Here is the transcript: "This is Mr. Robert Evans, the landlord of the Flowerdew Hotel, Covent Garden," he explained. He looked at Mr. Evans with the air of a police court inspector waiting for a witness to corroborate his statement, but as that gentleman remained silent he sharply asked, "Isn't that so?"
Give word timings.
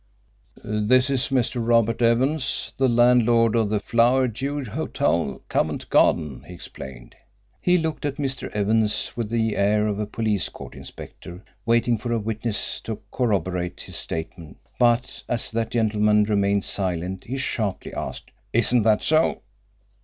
"This 0.63 1.11
is 1.11 1.27
Mr. 1.29 1.61
Robert 1.63 2.01
Evans, 2.01 2.73
the 2.75 2.89
landlord 2.89 3.55
of 3.55 3.69
the 3.69 3.79
Flowerdew 3.79 4.65
Hotel, 4.69 5.43
Covent 5.47 5.91
Garden," 5.91 6.41
he 6.47 6.55
explained. 6.55 7.15
He 7.61 7.77
looked 7.77 8.03
at 8.07 8.15
Mr. 8.15 8.49
Evans 8.49 9.11
with 9.15 9.29
the 9.29 9.55
air 9.55 9.85
of 9.85 9.99
a 9.99 10.07
police 10.07 10.49
court 10.49 10.73
inspector 10.73 11.45
waiting 11.67 11.99
for 11.99 12.11
a 12.11 12.17
witness 12.17 12.81
to 12.81 12.99
corroborate 13.11 13.81
his 13.81 13.95
statement, 13.95 14.57
but 14.79 15.21
as 15.29 15.51
that 15.51 15.69
gentleman 15.69 16.23
remained 16.23 16.63
silent 16.65 17.25
he 17.25 17.37
sharply 17.37 17.93
asked, 17.93 18.31
"Isn't 18.53 18.81
that 18.81 19.03
so?" 19.03 19.43